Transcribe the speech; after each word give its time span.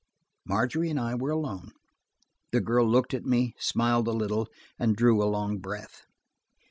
Margery 0.45 0.89
and 0.89 0.99
I 0.99 1.13
were 1.13 1.29
alone. 1.29 1.73
The 2.51 2.59
girl 2.59 2.89
looked 2.89 3.13
at 3.13 3.23
me, 3.23 3.53
smiled 3.59 4.07
a 4.07 4.11
little, 4.13 4.47
and 4.79 4.95
drew 4.95 5.21
a 5.23 5.29
long 5.29 5.59
breath. 5.59 6.05